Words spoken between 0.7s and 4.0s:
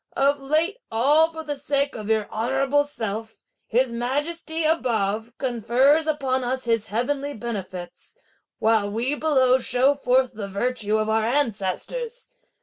all for the sake of your honourable self, His